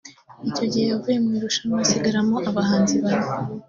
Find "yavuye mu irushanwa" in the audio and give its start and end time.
0.91-1.77